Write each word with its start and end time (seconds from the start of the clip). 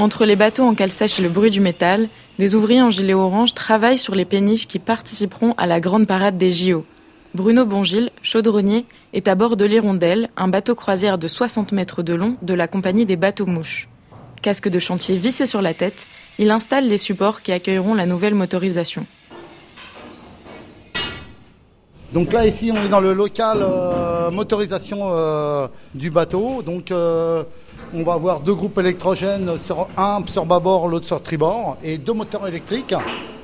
Entre 0.00 0.24
les 0.24 0.34
bateaux 0.34 0.64
en 0.64 0.74
cale 0.74 0.90
sèche 0.90 1.18
et 1.18 1.22
le 1.22 1.28
bruit 1.28 1.50
du 1.50 1.60
métal, 1.60 2.08
des 2.38 2.54
ouvriers 2.54 2.80
en 2.80 2.88
gilet 2.88 3.12
orange 3.12 3.52
travaillent 3.52 3.98
sur 3.98 4.14
les 4.14 4.24
péniches 4.24 4.66
qui 4.66 4.78
participeront 4.78 5.52
à 5.58 5.66
la 5.66 5.78
grande 5.78 6.06
parade 6.06 6.38
des 6.38 6.50
JO. 6.50 6.86
Bruno 7.34 7.66
Bongil, 7.66 8.08
chaudronnier, 8.22 8.86
est 9.12 9.28
à 9.28 9.34
bord 9.34 9.58
de 9.58 9.66
l'Hirondelle, 9.66 10.30
un 10.38 10.48
bateau 10.48 10.74
croisière 10.74 11.18
de 11.18 11.28
60 11.28 11.72
mètres 11.72 12.02
de 12.02 12.14
long 12.14 12.38
de 12.40 12.54
la 12.54 12.66
compagnie 12.66 13.04
des 13.04 13.16
bateaux 13.16 13.44
mouches. 13.44 13.90
Casque 14.40 14.70
de 14.70 14.78
chantier 14.78 15.16
vissé 15.16 15.44
sur 15.44 15.60
la 15.60 15.74
tête, 15.74 16.06
il 16.38 16.50
installe 16.50 16.88
les 16.88 16.96
supports 16.96 17.42
qui 17.42 17.52
accueilleront 17.52 17.92
la 17.92 18.06
nouvelle 18.06 18.34
motorisation. 18.34 19.04
Donc 22.14 22.32
là 22.32 22.46
ici 22.46 22.72
on 22.74 22.86
est 22.86 22.88
dans 22.88 23.00
le 23.00 23.12
local 23.12 23.58
euh, 23.60 23.99
motorisation 24.30 25.10
euh, 25.12 25.68
du 25.94 26.10
bateau. 26.10 26.62
Donc 26.62 26.90
euh, 26.90 27.44
on 27.94 28.02
va 28.02 28.14
avoir 28.14 28.40
deux 28.40 28.54
groupes 28.54 28.78
électrogènes, 28.78 29.50
un 29.96 30.24
sur 30.26 30.46
bâbord, 30.46 30.88
l'autre 30.88 31.06
sur 31.06 31.22
tribord, 31.22 31.76
et 31.82 31.98
deux 31.98 32.12
moteurs 32.12 32.46
électriques. 32.46 32.94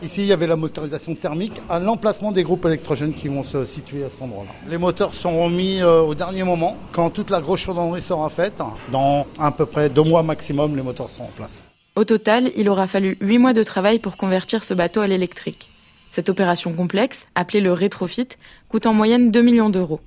Ici, 0.03 0.23
il 0.23 0.27
y 0.27 0.33
avait 0.33 0.47
la 0.47 0.57
motorisation 0.57 1.15
thermique 1.15 1.61
à 1.71 1.79
l'emplacement 1.79 2.31
des 2.31 2.43
groupes 2.43 2.67
électrogènes 2.67 3.15
qui 3.15 3.29
vont 3.29 3.43
se 3.43 3.65
situer 3.65 4.05
à 4.05 4.11
cet 4.11 4.23
endroit-là. 4.23 4.51
Les 4.69 4.77
moteurs 4.77 5.15
sont 5.15 5.43
remis 5.43 5.81
euh, 5.81 6.03
au 6.03 6.15
dernier 6.15 6.45
moment, 6.45 6.77
quand 6.93 7.09
toute 7.11 7.31
la 7.31 7.41
grosse 7.41 7.61
chaudronnerie 7.61 8.03
sera 8.03 8.29
faite. 8.29 8.63
Dans 8.93 9.27
à 9.39 9.51
peu 9.53 9.65
près 9.65 9.89
deux 9.89 10.03
mois 10.03 10.23
maximum, 10.23 10.77
les 10.77 10.83
moteurs 10.83 11.09
seront 11.09 11.25
en 11.25 11.33
place. 11.37 11.63
Au 11.97 12.05
total, 12.05 12.51
il 12.57 12.69
aura 12.69 12.87
fallu 12.87 13.17
huit 13.23 13.39
mois 13.39 13.55
de 13.55 13.63
travail 13.63 13.99
pour 13.99 14.19
convertir 14.19 14.65
ce 14.65 14.75
bateau 14.75 15.01
à 15.01 15.07
l'électrique. 15.07 15.69
Cette 16.11 16.29
opération 16.29 16.73
complexe, 16.75 17.27
appelée 17.35 17.61
le 17.61 17.73
rétrofit, 17.73 18.29
coûte 18.69 18.87
en 18.87 18.93
moyenne 18.93 19.31
2 19.31 19.43
millions 19.43 19.71
d'euros. 19.71 20.01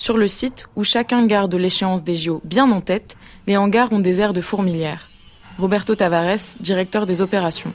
Sur 0.00 0.16
le 0.16 0.28
site, 0.28 0.64
où 0.76 0.82
chacun 0.82 1.26
garde 1.26 1.54
l'échéance 1.54 2.02
des 2.02 2.14
JO 2.14 2.40
bien 2.42 2.70
en 2.70 2.80
tête, 2.80 3.18
les 3.46 3.58
hangars 3.58 3.92
ont 3.92 3.98
des 3.98 4.22
airs 4.22 4.32
de 4.32 4.40
fourmilière. 4.40 5.10
Roberto 5.58 5.94
Tavares, 5.94 6.56
directeur 6.58 7.04
des 7.04 7.20
opérations. 7.20 7.70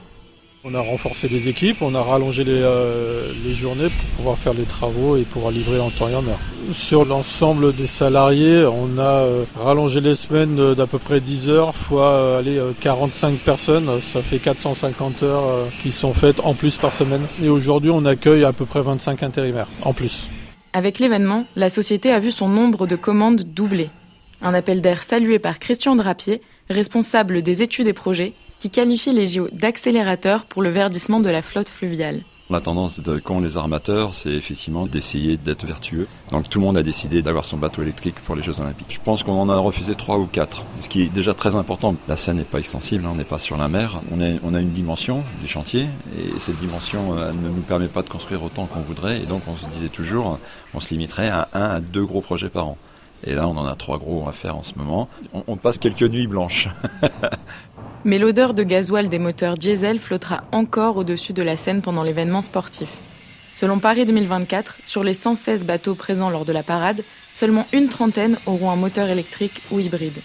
On 0.63 0.73
a 0.73 0.79
renforcé 0.79 1.27
les 1.27 1.47
équipes, 1.49 1.83
on 1.83 1.93
a 1.93 2.01
rallongé 2.01 2.43
les, 2.43 2.61
euh, 2.63 3.31
les, 3.45 3.53
journées 3.53 3.89
pour 3.89 4.09
pouvoir 4.17 4.37
faire 4.39 4.55
les 4.55 4.63
travaux 4.63 5.17
et 5.17 5.21
pouvoir 5.21 5.51
livrer 5.51 5.79
en 5.79 5.91
temps 5.91 6.09
et 6.09 6.15
en 6.15 6.25
heure. 6.25 6.39
Sur 6.71 7.05
l'ensemble 7.05 7.75
des 7.75 7.85
salariés, 7.85 8.65
on 8.65 8.97
a 8.97 9.03
euh, 9.03 9.43
rallongé 9.63 10.01
les 10.01 10.15
semaines 10.15 10.73
d'à 10.73 10.87
peu 10.87 10.97
près 10.97 11.21
10 11.21 11.49
heures 11.51 11.75
fois 11.75 12.09
euh, 12.09 12.39
allez, 12.39 12.59
45 12.79 13.37
personnes. 13.37 14.01
Ça 14.01 14.23
fait 14.23 14.39
450 14.39 15.21
heures 15.21 15.67
qui 15.83 15.91
sont 15.91 16.15
faites 16.15 16.39
en 16.39 16.55
plus 16.55 16.75
par 16.77 16.91
semaine. 16.91 17.27
Et 17.43 17.49
aujourd'hui, 17.49 17.91
on 17.91 18.03
accueille 18.03 18.45
à 18.45 18.51
peu 18.51 18.65
près 18.65 18.81
25 18.81 19.21
intérimaires 19.21 19.67
en 19.83 19.93
plus. 19.93 20.27
Avec 20.75 20.99
l'événement, 20.99 21.45
la 21.55 21.69
société 21.69 22.11
a 22.11 22.19
vu 22.19 22.31
son 22.31 22.49
nombre 22.49 22.85
de 22.85 22.97
commandes 22.97 23.43
doubler. 23.43 23.89
Un 24.41 24.53
appel 24.53 24.81
d'air 24.81 25.03
salué 25.03 25.39
par 25.39 25.57
Christian 25.57 25.95
Drapier, 25.95 26.41
responsable 26.69 27.41
des 27.41 27.63
études 27.63 27.87
et 27.87 27.93
projets, 27.93 28.33
qui 28.59 28.69
qualifie 28.69 29.13
les 29.13 29.25
JO 29.25 29.47
d'accélérateurs 29.53 30.43
pour 30.43 30.61
le 30.61 30.67
verdissement 30.67 31.21
de 31.21 31.29
la 31.29 31.41
flotte 31.41 31.69
fluviale. 31.69 32.23
La 32.51 32.61
tendance 32.61 32.99
de 32.99 33.17
quand 33.17 33.39
les 33.39 33.57
armateurs, 33.57 34.13
c'est 34.13 34.29
effectivement 34.29 34.85
d'essayer 34.85 35.35
d'être 35.35 35.65
vertueux. 35.65 36.07
Donc 36.29 36.47
tout 36.47 36.59
le 36.59 36.65
monde 36.65 36.77
a 36.77 36.83
décidé 36.83 37.23
d'avoir 37.23 37.43
son 37.43 37.57
bateau 37.57 37.81
électrique 37.81 38.13
pour 38.23 38.35
les 38.35 38.43
Jeux 38.43 38.59
Olympiques. 38.59 38.93
Je 38.93 38.99
pense 39.03 39.23
qu'on 39.23 39.39
en 39.39 39.49
a 39.49 39.57
refusé 39.57 39.95
trois 39.95 40.19
ou 40.19 40.27
quatre, 40.27 40.63
ce 40.79 40.87
qui 40.87 41.01
est 41.01 41.09
déjà 41.09 41.33
très 41.33 41.55
important. 41.55 41.95
La 42.07 42.15
Seine 42.15 42.37
n'est 42.37 42.43
pas 42.43 42.59
extensible, 42.59 43.03
hein, 43.03 43.09
on 43.13 43.15
n'est 43.15 43.23
pas 43.23 43.39
sur 43.39 43.57
la 43.57 43.67
mer. 43.67 43.99
On 44.11 44.21
a, 44.21 44.37
on 44.43 44.53
a 44.53 44.61
une 44.61 44.69
dimension 44.69 45.23
du 45.41 45.47
chantier 45.47 45.87
et 46.19 46.39
cette 46.39 46.59
dimension 46.59 47.17
euh, 47.17 47.31
ne 47.31 47.49
nous 47.49 47.63
permet 47.63 47.87
pas 47.87 48.03
de 48.03 48.09
construire 48.09 48.43
autant 48.43 48.67
qu'on 48.67 48.81
voudrait. 48.81 49.23
Et 49.23 49.25
donc 49.25 49.41
on 49.47 49.57
se 49.57 49.65
disait 49.65 49.89
toujours, 49.89 50.37
on 50.75 50.79
se 50.79 50.91
limiterait 50.91 51.29
à 51.29 51.49
un 51.53 51.69
à 51.71 51.79
deux 51.79 52.05
gros 52.05 52.21
projets 52.21 52.49
par 52.49 52.67
an. 52.67 52.77
Et 53.23 53.33
là, 53.33 53.47
on 53.47 53.57
en 53.57 53.65
a 53.65 53.75
trois 53.75 53.97
gros 53.97 54.29
à 54.29 54.33
faire 54.33 54.55
en 54.55 54.61
ce 54.61 54.77
moment. 54.77 55.09
On, 55.33 55.43
on 55.47 55.57
passe 55.57 55.79
quelques 55.79 56.03
nuits 56.03 56.27
blanches. 56.27 56.69
Mais 58.07 58.19
l'odeur 58.19 58.53
de 58.53 58.61
gasoil 58.61 59.09
des 59.09 59.17
moteurs 59.17 59.57
diesel 59.57 59.97
flottera 59.97 60.43
encore 60.51 60.97
au-dessus 60.97 61.33
de 61.33 61.41
la 61.41 61.57
Seine 61.57 61.81
pendant 61.81 62.03
l'événement 62.03 62.43
sportif. 62.43 62.89
Selon 63.55 63.79
Paris 63.79 64.05
2024, 64.05 64.77
sur 64.85 65.03
les 65.03 65.15
116 65.15 65.65
bateaux 65.65 65.95
présents 65.95 66.29
lors 66.29 66.45
de 66.45 66.53
la 66.53 66.61
parade, 66.61 67.03
seulement 67.33 67.65
une 67.73 67.89
trentaine 67.89 68.37
auront 68.45 68.69
un 68.69 68.75
moteur 68.75 69.09
électrique 69.09 69.63
ou 69.71 69.79
hybride. 69.79 70.21